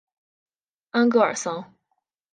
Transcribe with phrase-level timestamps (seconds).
[0.89, 1.75] 安戈尔桑。